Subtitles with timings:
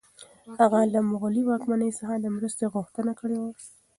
[0.59, 3.51] هغه له مغلي واکمن څخه د مرستې غوښتنه کړې وه.